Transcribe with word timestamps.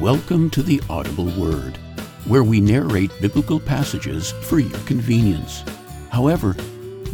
Welcome 0.00 0.50
to 0.50 0.62
the 0.62 0.82
Audible 0.90 1.30
Word, 1.40 1.78
where 2.26 2.44
we 2.44 2.60
narrate 2.60 3.10
biblical 3.18 3.58
passages 3.58 4.32
for 4.32 4.58
your 4.58 4.78
convenience. 4.80 5.64
However, 6.10 6.54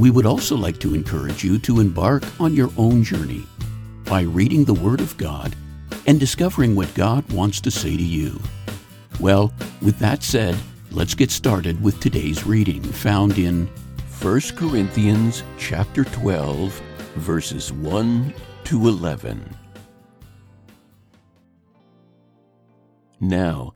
we 0.00 0.10
would 0.10 0.26
also 0.26 0.56
like 0.56 0.80
to 0.80 0.92
encourage 0.92 1.44
you 1.44 1.60
to 1.60 1.78
embark 1.78 2.24
on 2.40 2.54
your 2.54 2.70
own 2.76 3.04
journey 3.04 3.46
by 4.04 4.22
reading 4.22 4.64
the 4.64 4.74
Word 4.74 5.00
of 5.00 5.16
God 5.16 5.54
and 6.08 6.18
discovering 6.18 6.74
what 6.74 6.92
God 6.94 7.30
wants 7.32 7.60
to 7.60 7.70
say 7.70 7.96
to 7.96 8.02
you. 8.02 8.40
Well, 9.20 9.54
with 9.80 10.00
that 10.00 10.24
said, 10.24 10.58
let's 10.90 11.14
get 11.14 11.30
started 11.30 11.80
with 11.80 12.00
today's 12.00 12.44
reading 12.44 12.82
found 12.82 13.38
in 13.38 13.68
1 14.20 14.40
Corinthians 14.56 15.44
chapter 15.56 16.02
12 16.02 16.82
verses 17.14 17.72
1 17.72 18.34
to 18.64 18.88
11. 18.88 19.61
Now, 23.22 23.74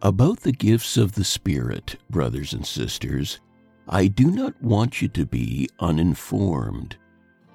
about 0.00 0.40
the 0.40 0.52
gifts 0.52 0.96
of 0.96 1.10
the 1.10 1.24
Spirit, 1.24 1.96
brothers 2.08 2.52
and 2.52 2.64
sisters, 2.64 3.40
I 3.88 4.06
do 4.06 4.30
not 4.30 4.62
want 4.62 5.02
you 5.02 5.08
to 5.08 5.26
be 5.26 5.68
uninformed. 5.80 6.96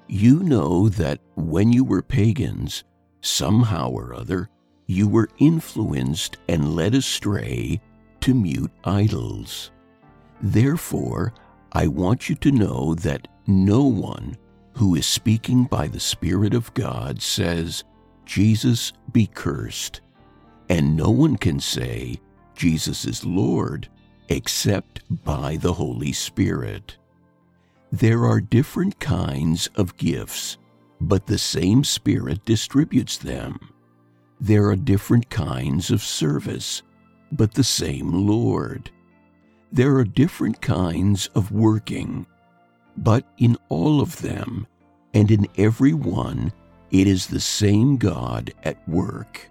You 0.08 0.42
know 0.42 0.90
that 0.90 1.20
when 1.36 1.72
you 1.72 1.84
were 1.84 2.02
pagans, 2.02 2.84
somehow 3.22 3.88
or 3.88 4.12
other, 4.12 4.50
you 4.86 5.08
were 5.08 5.30
influenced 5.38 6.36
and 6.50 6.76
led 6.76 6.94
astray 6.94 7.80
to 8.20 8.34
mute 8.34 8.72
idols. 8.84 9.70
Therefore, 10.42 11.32
I 11.72 11.86
want 11.86 12.28
you 12.28 12.34
to 12.34 12.52
know 12.52 12.94
that 12.96 13.26
no 13.46 13.84
one 13.84 14.36
who 14.74 14.96
is 14.96 15.06
speaking 15.06 15.64
by 15.64 15.88
the 15.88 16.00
Spirit 16.00 16.52
of 16.52 16.74
God 16.74 17.22
says, 17.22 17.84
Jesus 18.26 18.92
be 19.12 19.26
cursed 19.26 20.02
and 20.68 20.96
no 20.96 21.10
one 21.10 21.36
can 21.36 21.60
say 21.60 22.20
Jesus 22.54 23.04
is 23.04 23.24
Lord 23.24 23.88
except 24.28 25.02
by 25.24 25.56
the 25.56 25.72
Holy 25.72 26.12
Spirit. 26.12 26.96
There 27.90 28.24
are 28.24 28.40
different 28.40 28.98
kinds 28.98 29.68
of 29.76 29.96
gifts, 29.96 30.58
but 31.00 31.26
the 31.26 31.38
same 31.38 31.84
Spirit 31.84 32.44
distributes 32.44 33.18
them. 33.18 33.58
There 34.40 34.66
are 34.68 34.76
different 34.76 35.28
kinds 35.28 35.90
of 35.90 36.02
service, 36.02 36.82
but 37.30 37.54
the 37.54 37.64
same 37.64 38.26
Lord. 38.26 38.90
There 39.70 39.96
are 39.96 40.04
different 40.04 40.60
kinds 40.60 41.28
of 41.34 41.52
working, 41.52 42.26
but 42.96 43.26
in 43.38 43.56
all 43.68 44.00
of 44.00 44.20
them 44.22 44.66
and 45.14 45.30
in 45.30 45.46
every 45.58 45.92
one, 45.92 46.52
it 46.90 47.06
is 47.06 47.26
the 47.26 47.40
same 47.40 47.96
God 47.96 48.52
at 48.64 48.86
work. 48.88 49.50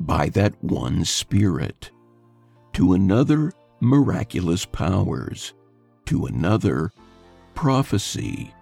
by 0.00 0.28
that 0.30 0.54
one 0.62 1.04
Spirit, 1.04 1.90
to 2.72 2.92
another, 2.92 3.52
miraculous 3.80 4.64
powers, 4.64 5.54
to 6.06 6.26
another, 6.26 6.90
prophecy, 7.54 8.52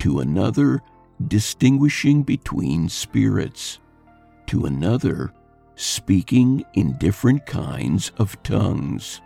to 0.00 0.20
another, 0.20 0.82
distinguishing 1.28 2.22
between 2.22 2.88
spirits, 2.88 3.78
to 4.46 4.66
another, 4.66 5.32
speaking 5.76 6.64
in 6.74 6.98
different 6.98 7.46
kinds 7.46 8.10
of 8.18 8.40
tongues, 8.42 9.20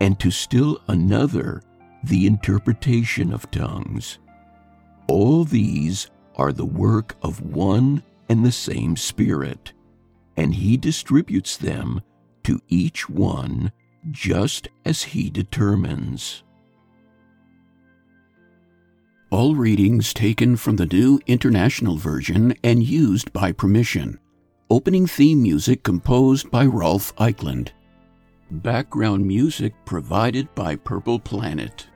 and 0.00 0.18
to 0.18 0.30
still 0.30 0.80
another, 0.88 1.62
the 2.04 2.26
interpretation 2.26 3.32
of 3.32 3.50
tongues. 3.50 4.18
All 5.08 5.44
these 5.44 6.10
are 6.36 6.52
the 6.52 6.66
work 6.66 7.16
of 7.22 7.40
one 7.40 8.02
and 8.28 8.44
the 8.44 8.52
same 8.52 8.96
Spirit 8.96 9.72
and 10.38 10.54
he 10.54 10.76
distributes 10.76 11.56
them 11.56 12.00
to 12.44 12.60
each 12.68 13.10
one 13.10 13.72
just 14.12 14.68
as 14.84 15.02
he 15.02 15.28
determines. 15.28 16.44
All 19.30 19.56
readings 19.56 20.14
taken 20.14 20.56
from 20.56 20.76
the 20.76 20.86
New 20.86 21.18
International 21.26 21.96
Version 21.96 22.54
and 22.62 22.84
used 22.84 23.32
by 23.32 23.50
permission. 23.50 24.20
Opening 24.70 25.08
theme 25.08 25.42
music 25.42 25.82
composed 25.82 26.50
by 26.52 26.64
Rolf 26.64 27.14
Eichland. 27.16 27.70
Background 28.50 29.26
music 29.26 29.74
provided 29.84 30.54
by 30.54 30.76
Purple 30.76 31.18
Planet. 31.18 31.88